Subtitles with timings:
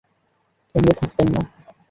[0.69, 1.41] থেমে থাকবেন না!